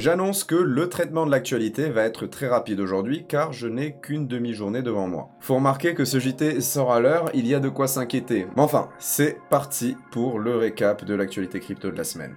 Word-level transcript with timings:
J'annonce 0.00 0.44
que 0.44 0.54
le 0.54 0.88
traitement 0.88 1.26
de 1.26 1.30
l'actualité 1.30 1.90
va 1.90 2.04
être 2.04 2.24
très 2.24 2.48
rapide 2.48 2.80
aujourd'hui 2.80 3.26
car 3.28 3.52
je 3.52 3.66
n'ai 3.66 3.96
qu'une 4.00 4.26
demi-journée 4.26 4.80
devant 4.80 5.06
moi. 5.06 5.28
Faut 5.40 5.56
remarquer 5.56 5.92
que 5.92 6.06
ce 6.06 6.18
JT 6.18 6.62
sort 6.62 6.90
à 6.90 7.00
l'heure, 7.00 7.28
il 7.34 7.46
y 7.46 7.54
a 7.54 7.60
de 7.60 7.68
quoi 7.68 7.86
s'inquiéter. 7.86 8.46
Mais 8.56 8.62
enfin, 8.62 8.88
c'est 8.98 9.36
parti 9.50 9.98
pour 10.10 10.38
le 10.38 10.56
récap 10.56 11.04
de 11.04 11.12
l'actualité 11.12 11.60
crypto 11.60 11.90
de 11.90 11.98
la 11.98 12.04
semaine. 12.04 12.34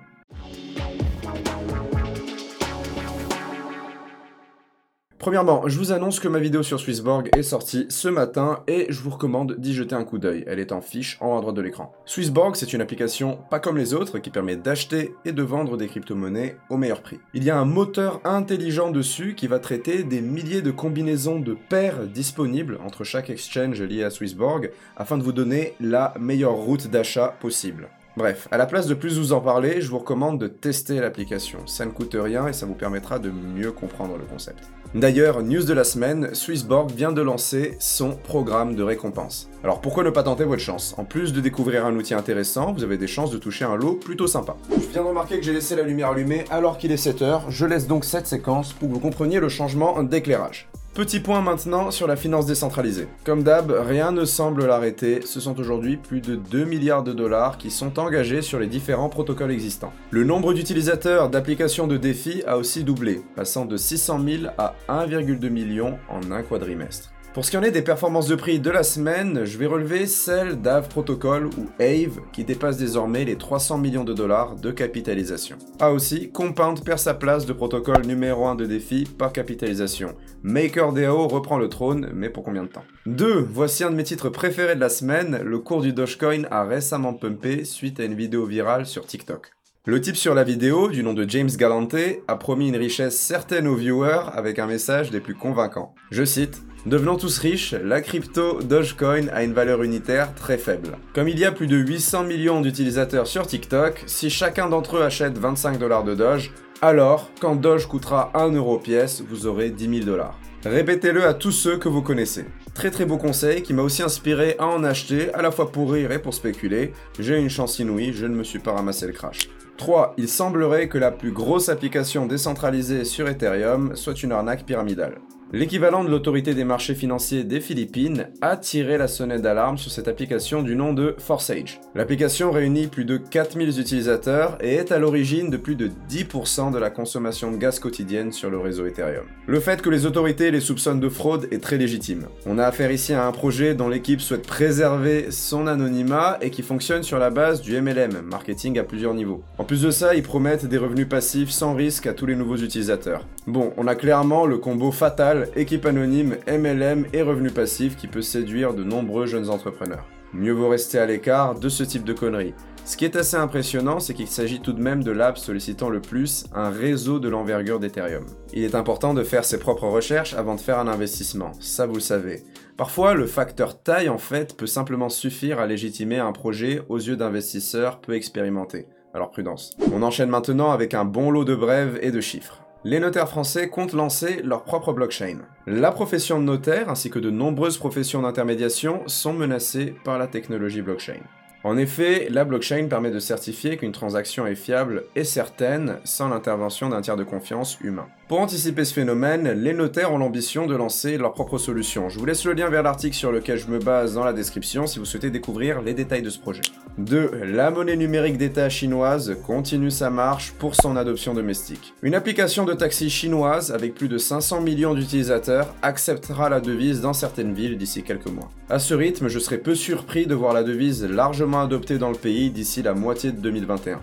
Premièrement, 5.24 5.69
je 5.69 5.78
vous 5.78 5.94
annonce 5.94 6.19
que 6.19 6.28
ma 6.28 6.40
vidéo 6.40 6.63
sur 6.63 6.81
Swissborg 6.81 7.29
est 7.33 7.44
sortie 7.44 7.85
ce 7.87 8.10
matin 8.10 8.60
et 8.67 8.87
je 8.90 8.99
vous 8.99 9.10
recommande 9.10 9.55
d'y 9.58 9.73
jeter 9.73 9.96
un 9.96 10.03
coup 10.03 10.17
d'œil. 10.17 10.44
Elle 10.47 10.60
est 10.60 10.73
en 10.73 10.81
fiche 10.81 11.17
en 11.22 11.29
haut 11.29 11.37
à 11.37 11.40
droite 11.40 11.55
de 11.55 11.62
l'écran. 11.62 11.94
Swissborg, 12.03 12.58
c'est 12.58 12.73
une 12.73 12.81
application 12.81 13.40
pas 13.49 13.62
comme 13.62 13.78
les 13.78 13.94
autres 13.94 14.19
qui 14.19 14.31
permet 14.31 14.58
d'acheter 14.58 15.15
et 15.23 15.31
de 15.31 15.41
vendre 15.41 15.78
des 15.78 15.87
crypto-monnaies 15.87 16.58
au 16.70 16.76
meilleur 16.76 17.02
prix. 17.02 17.22
Il 17.34 17.45
y 17.45 17.49
a 17.49 17.58
un 17.58 17.63
moteur 17.63 18.20
intelligent 18.26 18.91
dessus 18.91 19.34
qui 19.34 19.48
va 19.48 19.59
traiter 19.59 20.04
des 20.04 20.20
milliers 20.20 20.62
de 20.62 20.72
combinaisons 20.72 21.40
de 21.40 21.55
paires 21.70 22.05
disponibles 22.05 22.77
entre 22.85 23.05
chaque 23.05 23.30
exchange 23.30 23.82
lié 23.82 24.04
à 24.04 24.10
Swissborg 24.10 24.71
afin 24.98 25.18
de 25.18 25.24
vous 25.24 25.32
donner 25.32 25.76
la 25.80 26.13
meilleure 26.20 26.52
route 26.52 26.90
d'achat 26.90 27.34
possible. 27.40 27.88
Bref, 28.16 28.48
à 28.52 28.58
la 28.58 28.67
place 28.67 28.85
de 28.85 28.94
plus 28.94 29.17
vous 29.17 29.34
en 29.34 29.41
parler, 29.41 29.81
je 29.81 29.90
vous 29.90 29.98
recommande 29.98 30.40
de 30.40 30.48
tester 30.48 30.99
l'application. 30.99 31.66
Ça 31.66 31.84
ne 31.84 31.90
coûte 31.90 32.16
rien 32.20 32.48
et 32.48 32.54
ça 32.54 32.67
vous 32.67 32.76
permettra 32.76 33.17
de 33.17 33.31
mieux 33.31 33.71
comprendre 33.71 34.17
le 34.20 34.26
concept. 34.26 34.66
D'ailleurs, 34.94 35.41
news 35.41 35.63
de 35.63 35.73
la 35.73 35.84
semaine, 35.84 36.35
Swissborg 36.35 36.91
vient 36.91 37.12
de 37.12 37.23
lancer 37.23 37.76
son 37.80 38.12
programme 38.12 38.76
de 38.76 38.84
récompense. 38.84 39.49
Alors 39.63 39.81
pourquoi 39.81 40.04
ne 40.04 40.12
pas 40.12 40.21
tenter 40.21 40.44
votre 40.44 40.62
chance? 40.62 40.94
En 40.99 41.05
plus 41.05 41.34
de 41.34 41.41
découvrir 41.41 41.88
un 41.88 41.95
outil 41.95 42.13
intéressant, 42.13 42.71
vous 42.71 42.84
avez 42.84 42.99
des 42.99 43.07
chances 43.07 43.31
de 43.31 43.40
toucher 43.40 43.66
un 43.66 43.76
lot 43.76 43.95
plutôt 43.95 44.27
sympa. 44.27 44.55
Je 44.70 44.85
viens 44.91 45.02
de 45.02 45.07
remarquer 45.07 45.40
que 45.40 45.43
j'ai 45.43 45.54
laissé 45.54 45.76
la 45.76 45.82
lumière 45.82 46.09
allumée 46.09 46.45
alors 46.52 46.77
qu'il 46.77 46.91
est 46.91 47.04
7h, 47.04 47.49
je 47.49 47.66
laisse 47.66 47.88
donc 47.88 48.05
cette 48.05 48.27
séquence 48.27 48.73
pour 48.73 48.90
que 48.90 48.93
vous 48.93 48.99
compreniez 48.99 49.40
le 49.40 49.49
changement 49.49 50.04
d'éclairage. 50.04 50.70
Petit 50.94 51.20
point 51.20 51.41
maintenant 51.41 51.90
sur 51.90 52.05
la 52.05 52.16
finance 52.16 52.46
décentralisée. 52.46 53.08
Comme 53.24 53.41
d'hab, 53.41 53.72
rien 53.72 54.12
ne 54.12 54.26
semble 54.26 54.68
l'arrêter, 54.68 55.22
ce 55.26 55.40
sont 55.40 55.60
aujourd'hui 55.60 55.98
plus 55.98 56.22
de 56.22 56.35
2 56.35 56.66
milliards 56.66 57.02
de 57.02 57.13
dollars 57.13 57.58
qui 57.58 57.72
sont 57.72 57.98
engagés 57.98 58.44
sur 58.44 58.60
les 58.60 58.68
différents 58.68 59.10
protocoles 59.10 59.50
existants. 59.50 59.91
Le 60.12 60.24
nombre 60.24 60.54
d'utilisateurs 60.54 61.30
d'applications 61.30 61.88
de 61.88 61.98
défi 61.98 62.44
a 62.46 62.58
aussi 62.58 62.84
doublé, 62.84 63.24
passant 63.35 63.66
de 63.66 63.76
600 63.76 64.19
000 64.23 64.44
à 64.59 64.75
1,2 64.88 65.50
million 65.50 65.97
en 66.09 66.31
un 66.31 66.44
quadrimestre. 66.44 67.12
Pour 67.33 67.43
ce 67.43 67.49
qui 67.49 67.57
en 67.57 67.63
est 67.63 67.71
des 67.71 67.81
performances 67.81 68.27
de 68.27 68.35
prix 68.35 68.59
de 68.59 68.69
la 68.69 68.83
semaine, 68.83 69.43
je 69.43 69.57
vais 69.57 69.65
relever 69.65 70.05
celle 70.05 70.61
d'Ave 70.61 70.87
Protocol 70.87 71.47
ou 71.47 71.67
AVE 71.81 72.19
qui 72.31 72.43
dépasse 72.43 72.77
désormais 72.77 73.25
les 73.25 73.39
300 73.39 73.79
millions 73.79 74.03
de 74.03 74.13
dollars 74.13 74.55
de 74.55 74.69
capitalisation. 74.69 75.57
Ah 75.79 75.91
aussi, 75.91 76.29
Compound 76.29 76.83
perd 76.83 76.99
sa 76.99 77.15
place 77.15 77.47
de 77.47 77.53
protocole 77.53 78.05
numéro 78.05 78.45
1 78.45 78.53
de 78.53 78.67
défi 78.67 79.05
par 79.17 79.33
capitalisation. 79.33 80.13
MakerDAO 80.43 81.27
reprend 81.27 81.57
le 81.57 81.69
trône, 81.69 82.11
mais 82.13 82.29
pour 82.29 82.43
combien 82.43 82.65
de 82.65 82.69
temps? 82.69 82.85
2. 83.07 83.47
Voici 83.51 83.83
un 83.83 83.89
de 83.89 83.95
mes 83.95 84.03
titres 84.03 84.29
préférés 84.29 84.75
de 84.75 84.79
la 84.79 84.89
semaine, 84.89 85.41
le 85.43 85.57
cours 85.57 85.81
du 85.81 85.91
Dogecoin 85.91 86.43
a 86.51 86.63
récemment 86.65 87.15
pumpé 87.15 87.65
suite 87.65 87.99
à 87.99 88.03
une 88.03 88.13
vidéo 88.13 88.45
virale 88.45 88.85
sur 88.85 89.07
TikTok. 89.07 89.53
Le 89.85 89.99
type 89.99 90.15
sur 90.15 90.33
la 90.33 90.45
vidéo, 90.45 90.87
du 90.87 91.03
nom 91.03 91.13
de 91.13 91.29
James 91.29 91.49
Galante, 91.57 91.97
a 92.29 92.37
promis 92.37 92.69
une 92.69 92.77
richesse 92.77 93.17
certaine 93.17 93.67
aux 93.67 93.75
viewers 93.75 94.29
avec 94.33 94.57
un 94.57 94.65
message 94.65 95.11
des 95.11 95.19
plus 95.19 95.35
convaincants. 95.35 95.93
Je 96.09 96.23
cite 96.23 96.61
Devenant 96.85 97.17
tous 97.17 97.37
riches, 97.37 97.73
la 97.73 97.99
crypto 97.99 98.61
Dogecoin 98.61 99.27
a 99.33 99.43
une 99.43 99.51
valeur 99.51 99.83
unitaire 99.83 100.33
très 100.35 100.57
faible. 100.57 100.97
Comme 101.13 101.27
il 101.27 101.37
y 101.37 101.43
a 101.43 101.51
plus 101.51 101.67
de 101.67 101.75
800 101.75 102.23
millions 102.23 102.61
d'utilisateurs 102.61 103.27
sur 103.27 103.45
TikTok, 103.45 104.03
si 104.05 104.29
chacun 104.29 104.69
d'entre 104.69 104.99
eux 104.99 105.03
achète 105.03 105.37
25 105.37 105.77
dollars 105.79 106.05
de 106.05 106.15
Doge, 106.15 106.53
alors 106.81 107.29
quand 107.41 107.57
Doge 107.57 107.87
coûtera 107.87 108.31
1 108.35 108.53
euro 108.53 108.79
pièce, 108.79 109.21
vous 109.29 109.47
aurez 109.47 109.69
10 109.69 109.89
000 109.89 110.05
dollars. 110.05 110.39
Répétez-le 110.66 111.25
à 111.25 111.33
tous 111.33 111.52
ceux 111.52 111.78
que 111.78 111.89
vous 111.89 112.02
connaissez. 112.02 112.45
Très 112.73 112.89
très 112.89 113.06
beau 113.06 113.17
conseil 113.17 113.64
qui 113.64 113.73
m'a 113.73 113.81
aussi 113.81 114.02
inspiré 114.02 114.56
à 114.59 114.67
en 114.67 114.86
acheter, 114.86 115.34
à 115.34 115.41
la 115.41 115.51
fois 115.51 115.72
pour 115.72 115.91
rire 115.91 116.13
et 116.13 116.19
pour 116.19 116.34
spéculer. 116.34 116.94
J'ai 117.19 117.38
une 117.38 117.50
chance 117.50 117.79
inouïe, 117.79 118.13
je 118.13 118.25
ne 118.25 118.35
me 118.35 118.44
suis 118.44 118.59
pas 118.59 118.72
ramassé 118.72 119.06
le 119.06 119.12
crash. 119.12 119.50
3. 119.75 120.13
Il 120.18 120.29
semblerait 120.29 120.88
que 120.88 120.97
la 120.97 121.12
plus 121.12 121.31
grosse 121.31 121.68
application 121.68 122.28
décentralisée 122.28 123.03
sur 123.03 123.28
Ethereum 123.28 123.96
soit 123.96 124.23
une 124.23 124.31
arnaque 124.31 124.66
pyramidale. 124.66 125.18
L'équivalent 125.56 126.03
de 126.03 126.09
l'autorité 126.09 126.56
des 126.56 126.64
marchés 126.64 126.96
financiers 126.96 127.44
des 127.44 127.62
Philippines 127.62 128.28
a 128.41 128.58
tiré 128.58 128.97
la 128.97 129.08
sonnette 129.08 129.44
d'alarme 129.44 129.78
sur 129.78 129.91
cette 129.91 130.08
application 130.08 130.64
du 130.64 130.75
nom 130.75 130.94
de 130.94 131.14
Forsage. 131.19 131.80
L'application 131.94 132.50
réunit 132.50 132.88
plus 132.88 133.06
de 133.06 133.18
4000 133.18 133.80
utilisateurs 133.80 134.58
et 134.62 134.74
est 134.74 134.91
à 134.91 134.97
l'origine 134.97 135.52
de 135.52 135.58
plus 135.58 135.75
de 135.75 135.91
10% 136.09 136.72
de 136.72 136.80
la 136.80 136.90
consommation 136.90 137.52
de 137.52 137.58
gaz 137.58 137.78
quotidienne 137.78 138.31
sur 138.31 138.50
le 138.50 138.58
réseau 138.58 138.88
Ethereum. 138.88 139.25
Le 139.46 139.59
fait 139.59 139.84
que 139.84 139.91
les 139.91 140.08
autorités 140.08 140.50
les 140.50 140.59
soupçonnent 140.59 141.00
de 141.00 141.08
fraude 141.08 141.47
est 141.52 141.62
très 141.62 141.78
légitime. 141.78 142.25
On 142.47 142.58
a 142.58 142.66
affaire 142.66 142.91
ici 142.91 143.14
à 143.14 143.28
un 143.28 143.31
projet 143.31 143.75
dont 143.75 143.90
l'équipe 143.90 144.22
souhaite 144.22 144.47
préserver 144.47 145.30
son 145.30 145.68
anonymat 145.68 146.40
et 146.41 146.50
qui 146.50 146.64
fonctionne 146.64 147.03
sur 147.03 147.20
la 147.20 147.30
base 147.30 147.62
du 147.62 147.80
MLM, 147.80 148.22
marketing 148.28 148.80
à 148.80 148.84
plusieurs 148.84 149.14
niveaux. 149.14 149.44
En 149.59 149.66
plus 149.66 149.84
de 149.84 149.91
ça, 149.91 150.16
ils 150.16 150.24
promettent 150.24 150.66
des 150.66 150.80
revenus 150.80 151.08
passifs 151.08 151.52
sans 151.52 151.75
risque 151.75 152.08
à 152.08 152.14
tous 152.14 152.25
les 152.25 152.35
nouveaux 152.35 152.58
utilisateurs. 152.58 153.28
Bon, 153.46 153.72
on 153.78 153.85
a 153.85 153.94
clairement 153.94 154.47
le 154.47 154.58
combo 154.58 154.91
fatal 154.91 155.42
équipe 155.55 155.85
anonyme, 155.85 156.37
MLM 156.47 157.05
et 157.13 157.21
revenus 157.21 157.53
passifs 157.53 157.95
qui 157.95 158.07
peut 158.07 158.21
séduire 158.21 158.73
de 158.73 158.83
nombreux 158.83 159.25
jeunes 159.25 159.49
entrepreneurs. 159.49 160.07
Mieux 160.33 160.51
vaut 160.51 160.69
rester 160.69 160.97
à 160.97 161.05
l'écart 161.05 161.59
de 161.59 161.69
ce 161.69 161.83
type 161.83 162.03
de 162.03 162.13
conneries. 162.13 162.55
Ce 162.85 162.97
qui 162.97 163.05
est 163.05 163.15
assez 163.15 163.37
impressionnant, 163.37 163.99
c'est 163.99 164.13
qu'il 164.13 164.27
s'agit 164.27 164.59
tout 164.59 164.73
de 164.73 164.81
même 164.81 165.03
de 165.03 165.11
l'app 165.11 165.37
sollicitant 165.37 165.89
le 165.89 166.01
plus 166.01 166.45
un 166.53 166.69
réseau 166.69 167.19
de 167.19 167.29
l'envergure 167.29 167.79
d'Ethereum. 167.79 168.25
Il 168.51 168.63
est 168.63 168.75
important 168.75 169.13
de 169.13 169.23
faire 169.23 169.45
ses 169.45 169.59
propres 169.59 169.87
recherches 169.87 170.33
avant 170.33 170.55
de 170.55 170.59
faire 170.59 170.79
un 170.79 170.87
investissement, 170.87 171.51
ça 171.59 171.85
vous 171.85 171.95
le 171.95 172.01
savez. 172.01 172.43
Parfois, 172.75 173.13
le 173.13 173.27
facteur 173.27 173.81
taille 173.81 174.09
en 174.09 174.17
fait 174.17 174.57
peut 174.57 174.67
simplement 174.67 175.09
suffire 175.09 175.59
à 175.59 175.67
légitimer 175.67 176.17
un 176.17 176.31
projet 176.31 176.81
aux 176.89 176.97
yeux 176.97 177.15
d'investisseurs 177.15 178.01
peu 178.01 178.13
expérimentés. 178.13 178.87
Alors 179.13 179.29
prudence. 179.29 179.77
On 179.93 180.01
enchaîne 180.01 180.29
maintenant 180.29 180.71
avec 180.71 180.95
un 180.95 181.05
bon 181.05 181.29
lot 181.29 181.45
de 181.45 181.55
brèves 181.55 181.99
et 182.01 182.11
de 182.11 182.19
chiffres 182.19 182.62
les 182.85 182.99
notaires 182.99 183.29
français 183.29 183.69
comptent 183.69 183.94
lancer 183.94 184.41
leur 184.44 184.63
propre 184.63 184.91
blockchain. 184.91 185.38
La 185.67 185.91
profession 185.91 186.39
de 186.39 186.44
notaire 186.44 186.89
ainsi 186.89 187.09
que 187.09 187.19
de 187.19 187.29
nombreuses 187.29 187.77
professions 187.77 188.21
d'intermédiation 188.21 189.03
sont 189.07 189.33
menacées 189.33 189.95
par 190.03 190.17
la 190.17 190.27
technologie 190.27 190.81
blockchain. 190.81 191.22
En 191.66 191.78
effet, 191.78 192.28
la 192.29 192.44
blockchain 192.44 192.88
permet 192.90 193.09
de 193.09 193.19
certifier 193.19 193.78
qu'une 193.78 193.94
transaction 193.94 194.46
est 194.46 194.56
fiable 194.56 195.06
et 195.16 195.24
certaine 195.24 195.96
sans 196.03 196.28
l'intervention 196.28 196.90
d'un 196.90 197.00
tiers 197.00 197.16
de 197.16 197.24
confiance 197.24 197.78
humain. 197.81 198.07
Pour 198.28 198.41
anticiper 198.41 198.84
ce 198.84 198.94
phénomène, 198.94 199.50
les 199.51 199.73
notaires 199.73 200.12
ont 200.12 200.18
l'ambition 200.18 200.66
de 200.66 200.75
lancer 200.75 201.18
leur 201.18 201.34
propre 201.34 201.57
solution. 201.57 202.09
Je 202.09 202.19
vous 202.19 202.25
laisse 202.25 202.44
le 202.46 202.53
lien 202.53 202.69
vers 202.69 202.84
l'article 202.84 203.16
sur 203.16 203.31
lequel 203.31 203.57
je 203.57 203.68
me 203.68 203.79
base 203.79 204.16
dans 204.16 204.25
la 204.25 204.34
description 204.34 204.88
si 204.88 205.00
vous 205.00 205.06
souhaitez 205.06 205.29
découvrir 205.29 205.81
les 205.81 205.94
détails 205.94 206.22
de 206.22 206.29
ce 206.29 206.40
projet. 206.40 206.62
2. 206.97 207.31
La 207.46 207.72
monnaie 207.72 207.96
numérique 207.96 208.38
d'État 208.38 208.69
chinoise 208.69 209.38
continue 209.46 209.91
sa 209.91 210.09
marche 210.09 210.52
pour 210.53 210.75
son 210.75 210.96
adoption 210.96 211.34
domestique. 211.34 211.94
Une 212.02 212.16
application 212.16 212.66
de 212.66 212.73
taxi 212.73 213.09
chinoise 213.09 213.72
avec 213.72 213.94
plus 213.94 214.09
de 214.09 214.18
500 214.18 214.62
millions 214.62 214.94
d'utilisateurs 214.94 215.73
acceptera 215.81 216.50
la 216.50 216.59
devise 216.59 217.02
dans 217.02 217.13
certaines 217.13 217.53
villes 217.53 217.78
d'ici 217.78 218.03
quelques 218.03 218.28
mois. 218.28 218.50
À 218.69 218.79
ce 218.79 218.94
rythme, 218.94 219.28
je 219.28 219.40
serais 219.40 219.57
peu 219.57 219.75
surpris 219.75 220.28
de 220.28 220.35
voir 220.35 220.53
la 220.53 220.63
devise 220.63 221.03
largement 221.03 221.53
adoptée 221.62 221.97
dans 221.97 222.09
le 222.09 222.18
pays 222.18 222.50
d'ici 222.50 222.81
la 222.81 222.94
moitié 222.94 223.31
de 223.31 223.38
2021. 223.38 224.02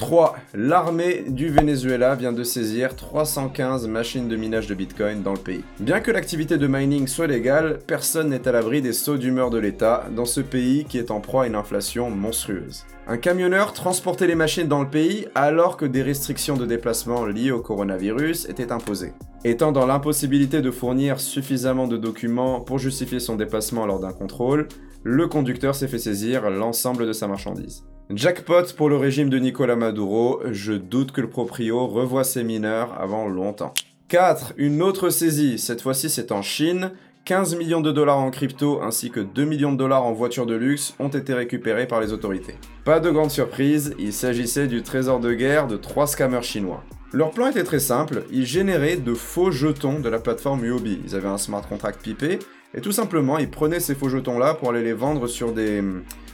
3. 0.00 0.34
L'armée 0.54 1.24
du 1.28 1.48
Venezuela 1.48 2.14
vient 2.14 2.32
de 2.32 2.42
saisir 2.42 2.96
315 2.96 3.86
machines 3.86 4.28
de 4.28 4.36
minage 4.36 4.66
de 4.66 4.74
Bitcoin 4.74 5.22
dans 5.22 5.34
le 5.34 5.38
pays. 5.38 5.62
Bien 5.78 6.00
que 6.00 6.10
l'activité 6.10 6.56
de 6.56 6.66
mining 6.66 7.06
soit 7.06 7.26
légale, 7.26 7.80
personne 7.86 8.30
n'est 8.30 8.48
à 8.48 8.52
l'abri 8.52 8.80
des 8.80 8.94
sauts 8.94 9.18
d'humeur 9.18 9.50
de 9.50 9.58
l'État 9.58 10.06
dans 10.16 10.24
ce 10.24 10.40
pays 10.40 10.86
qui 10.86 10.96
est 10.96 11.10
en 11.10 11.20
proie 11.20 11.44
à 11.44 11.46
une 11.48 11.54
inflation 11.54 12.08
monstrueuse. 12.08 12.86
Un 13.06 13.18
camionneur 13.18 13.74
transportait 13.74 14.26
les 14.26 14.34
machines 14.34 14.68
dans 14.68 14.80
le 14.80 14.88
pays 14.88 15.26
alors 15.34 15.76
que 15.76 15.84
des 15.84 16.02
restrictions 16.02 16.56
de 16.56 16.64
déplacement 16.64 17.26
liées 17.26 17.50
au 17.50 17.60
coronavirus 17.60 18.48
étaient 18.48 18.72
imposées. 18.72 19.12
Étant 19.44 19.70
dans 19.70 19.86
l'impossibilité 19.86 20.62
de 20.62 20.70
fournir 20.70 21.20
suffisamment 21.20 21.86
de 21.86 21.98
documents 21.98 22.60
pour 22.60 22.78
justifier 22.78 23.20
son 23.20 23.36
déplacement 23.36 23.84
lors 23.84 24.00
d'un 24.00 24.12
contrôle, 24.12 24.68
le 25.02 25.28
conducteur 25.28 25.74
s'est 25.74 25.88
fait 25.88 25.98
saisir 25.98 26.50
l'ensemble 26.50 27.06
de 27.06 27.12
sa 27.12 27.26
marchandise. 27.26 27.84
Jackpot 28.10 28.74
pour 28.76 28.88
le 28.88 28.96
régime 28.96 29.30
de 29.30 29.38
Nicolas 29.38 29.76
Maduro, 29.76 30.40
je 30.50 30.72
doute 30.72 31.12
que 31.12 31.20
le 31.20 31.30
proprio 31.30 31.86
revoie 31.86 32.24
ses 32.24 32.42
mineurs 32.42 33.00
avant 33.00 33.28
longtemps. 33.28 33.72
4. 34.08 34.54
Une 34.56 34.82
autre 34.82 35.10
saisie, 35.10 35.58
cette 35.58 35.80
fois-ci 35.80 36.10
c'est 36.10 36.32
en 36.32 36.42
Chine. 36.42 36.90
15 37.24 37.54
millions 37.56 37.80
de 37.80 37.92
dollars 37.92 38.18
en 38.18 38.30
crypto 38.30 38.82
ainsi 38.82 39.10
que 39.10 39.20
2 39.20 39.44
millions 39.44 39.72
de 39.72 39.76
dollars 39.76 40.04
en 40.04 40.12
voitures 40.12 40.46
de 40.46 40.54
luxe 40.54 40.94
ont 40.98 41.08
été 41.08 41.32
récupérés 41.32 41.86
par 41.86 42.00
les 42.00 42.12
autorités. 42.12 42.56
Pas 42.84 42.98
de 42.98 43.10
grande 43.10 43.30
surprise, 43.30 43.94
il 43.98 44.12
s'agissait 44.12 44.66
du 44.66 44.82
trésor 44.82 45.20
de 45.20 45.32
guerre 45.32 45.66
de 45.66 45.76
trois 45.76 46.06
scammers 46.06 46.42
chinois. 46.42 46.82
Leur 47.12 47.30
plan 47.30 47.48
était 47.48 47.64
très 47.64 47.78
simple, 47.78 48.24
ils 48.32 48.46
généraient 48.46 48.96
de 48.96 49.14
faux 49.14 49.50
jetons 49.50 50.00
de 50.00 50.08
la 50.08 50.18
plateforme 50.18 50.64
Huobi. 50.64 51.00
Ils 51.04 51.14
avaient 51.14 51.28
un 51.28 51.38
smart 51.38 51.66
contract 51.66 52.02
pipé 52.02 52.38
et 52.74 52.80
tout 52.80 52.92
simplement 52.92 53.38
ils 53.38 53.50
prenaient 53.50 53.80
ces 53.80 53.94
faux 53.94 54.08
jetons 54.08 54.38
là 54.38 54.54
pour 54.54 54.70
aller 54.70 54.82
les 54.82 54.92
vendre 54.92 55.26
sur 55.26 55.52
des 55.52 55.82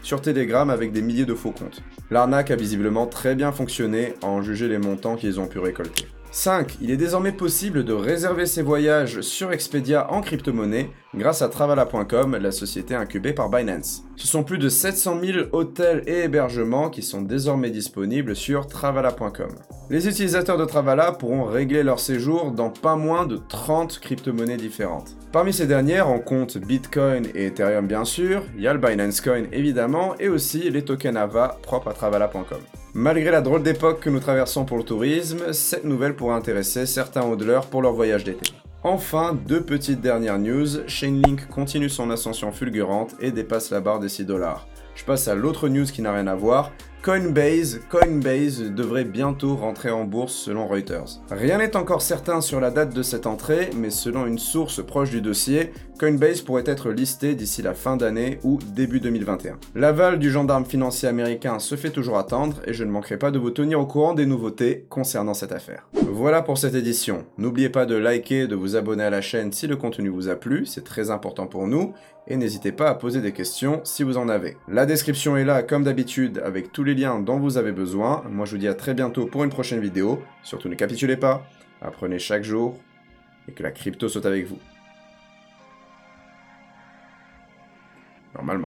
sur 0.03 0.21
Telegram 0.21 0.71
avec 0.71 0.93
des 0.93 1.03
milliers 1.03 1.25
de 1.25 1.35
faux 1.35 1.51
comptes. 1.51 1.83
L'arnaque 2.11 2.53
a 2.53 2.57
visiblement 2.57 3.07
très 3.07 3.35
bien 3.35 3.51
fonctionné 3.51 4.15
en 4.23 4.41
juger 4.41 4.69
les 4.69 4.79
montants 4.79 5.17
qu'ils 5.17 5.41
ont 5.41 5.49
pu 5.49 5.59
récolter. 5.59 6.07
5. 6.31 6.79
Il 6.81 6.91
est 6.91 6.97
désormais 6.97 7.33
possible 7.33 7.85
de 7.85 7.93
réserver 7.93 8.47
ses 8.47 8.63
voyages 8.63 9.21
sur 9.23 9.53
Expedia 9.53 10.13
en 10.13 10.21
crypto-monnaie 10.21 10.91
grâce 11.15 11.43
à 11.43 11.49
Travala.com, 11.49 12.37
la 12.37 12.53
société 12.53 12.95
incubée 12.95 13.33
par 13.33 13.49
Binance. 13.49 14.06
Ce 14.17 14.27
sont 14.27 14.45
plus 14.45 14.57
de 14.57 14.71
700 14.71 15.21
000 15.23 15.39
hôtels 15.53 16.03
et 16.07 16.25
hébergements 16.25 16.89
qui 16.89 17.03
sont 17.03 17.21
désormais 17.21 17.71
disponibles 17.71 18.35
sur 18.35 18.67
Travala.com. 18.67 19.51
Les 19.91 20.09
utilisateurs 20.09 20.57
de 20.57 20.65
Travala 20.65 21.13
pourront 21.13 21.45
régler 21.45 21.83
leur 21.83 22.01
séjour 22.01 22.51
dans 22.51 22.71
pas 22.71 22.97
moins 22.97 23.27
de 23.27 23.37
30 23.37 24.01
crypto-monnaies 24.01 24.57
différentes. 24.57 25.17
Parmi 25.33 25.53
ces 25.53 25.67
dernières, 25.67 26.09
on 26.09 26.19
compte 26.19 26.57
Bitcoin 26.57 27.27
et 27.35 27.47
Ethereum 27.47 27.87
bien 27.87 28.05
sûr, 28.05 28.43
il 28.57 28.63
y 28.63 28.69
a 28.69 28.73
le 28.73 28.81
Binance 28.81 29.21
Coin 29.21 29.45
évidemment, 29.53 30.15
et 30.19 30.29
aussi 30.29 30.71
les 30.71 30.83
tokens 30.83 31.17
AVA 31.17 31.59
propres 31.63 31.89
à 31.89 31.93
Travala.com. 31.93 32.61
Malgré 32.95 33.31
la 33.31 33.43
drôle 33.43 33.63
d'époque 33.63 34.01
que 34.01 34.09
nous 34.09 34.21
traversons 34.21 34.65
pour 34.65 34.79
le 34.79 34.83
tourisme, 34.83 35.53
cette 35.53 35.85
nouvelle 35.85 36.17
pourrait 36.17 36.37
intéresser 36.37 36.87
certains 36.87 37.23
hodlers 37.23 37.67
pour 37.71 37.83
leur 37.83 37.93
voyage 37.93 38.25
d'été. 38.25 38.51
Enfin, 38.83 39.37
deux 39.49 39.63
petites 39.63 40.01
dernières 40.01 40.39
news, 40.39 40.87
Chainlink 40.87 41.49
continue 41.49 41.89
son 41.89 42.11
ascension 42.11 42.53
fulgurante 42.53 43.15
et 43.21 43.33
dépasse 43.33 43.71
la 43.71 43.81
barre 43.81 43.99
des 43.99 44.09
6 44.09 44.25
dollars. 44.25 44.69
Je 44.95 45.05
passe 45.05 45.29
à 45.29 45.35
l'autre 45.35 45.69
news 45.69 45.87
qui 45.87 46.03
n'a 46.03 46.13
rien 46.13 46.27
à 46.27 46.35
voir, 46.35 46.73
Coinbase, 47.07 47.83
Coinbase 47.89 48.63
devrait 48.63 49.05
bientôt 49.05 49.55
rentrer 49.55 49.93
en 49.93 50.03
bourse 50.03 50.35
selon 50.35 50.67
Reuters. 50.67 51.21
Rien 51.31 51.59
n'est 51.59 51.77
encore 51.77 52.03
certain 52.03 52.41
sur 52.41 52.59
la 52.59 52.73
date 52.73 52.93
de 52.93 53.03
cette 53.05 53.29
entrée, 53.29 53.71
mais 53.77 53.91
selon 53.91 54.27
une 54.27 54.41
source 54.41 54.85
proche 54.85 55.11
du 55.11 55.21
dossier, 55.21 55.71
Coinbase 56.01 56.43
pourrait 56.43 56.65
être 56.67 56.91
listé 56.91 57.37
d'ici 57.37 57.63
la 57.63 57.75
fin 57.75 57.97
d'année 57.97 58.41
ou 58.43 58.59
début 58.75 58.99
2021. 58.99 59.57
L'aval 59.77 60.19
du 60.19 60.33
gendarme 60.33 60.67
financier 60.67 61.09
américain 61.09 61.61
se 61.61 61.77
fait 61.77 61.91
toujours 61.91 62.19
attendre 62.19 62.61
et 62.67 62.75
je 62.75 62.83
ne 62.83 62.91
manquerai 62.91 63.19
pas 63.19 63.31
de 63.31 63.39
vous 63.39 63.53
tenir 63.53 63.79
au 63.79 63.87
courant 63.87 64.13
des 64.13 64.27
nouveautés 64.27 64.85
concernant 64.89 65.33
cette 65.33 65.53
affaire. 65.53 65.87
Voilà 66.11 66.43
pour 66.43 66.59
cette 66.59 66.75
édition. 66.75 67.25
N'oubliez 67.39 67.69
pas 67.69 67.87
de 67.87 67.95
liker, 67.95 68.49
de 68.49 68.57
vous 68.57 68.75
abonner 68.75 69.05
à 69.05 69.11
la 69.11 69.21
chaîne 69.21 69.53
si 69.53 69.69
le 69.69 69.77
contenu 69.77 70.09
vous 70.09 70.29
a 70.29 70.35
plu, 70.35 70.67
c'est 70.67 70.85
très 70.85 71.11
important 71.11 71.47
pour 71.47 71.69
nous, 71.69 71.95
et 72.29 72.37
n'hésitez 72.37 72.73
pas 72.73 72.91
à 72.91 72.95
poser 72.95 73.21
des 73.21 73.33
questions 73.33 73.81
si 73.85 74.03
vous 74.03 74.19
en 74.19 74.29
avez. 74.29 74.57
La 74.69 74.87
description 74.87 75.37
est 75.37 75.45
là 75.45 75.63
comme 75.63 75.85
d'habitude 75.85 76.43
avec 76.45 76.73
tous 76.73 76.83
les 76.85 76.95
dont 76.97 77.39
vous 77.39 77.59
avez 77.59 77.73
besoin. 77.73 78.25
Moi, 78.31 78.47
je 78.47 78.53
vous 78.53 78.59
dis 78.59 78.69
à 78.69 78.75
très 78.75 78.95
bientôt 78.95 79.27
pour 79.27 79.45
une 79.45 79.51
prochaine 79.51 79.81
vidéo. 79.81 80.23
Surtout, 80.43 80.69
ne 80.69 80.75
capitulez 80.75 81.17
pas, 81.17 81.47
apprenez 81.83 82.19
chaque 82.19 82.43
jour 82.43 82.81
et 83.49 83.53
que 83.53 83.63
la 83.63 83.71
crypto 83.71 84.09
saute 84.09 84.27
avec 84.27 84.47
vous. 84.47 84.59
Normalement. 88.35 88.65